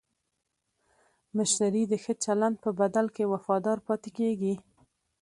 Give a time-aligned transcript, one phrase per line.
[1.37, 4.53] مشتری د ښه چلند په بدل کې وفادار پاتې کېږي.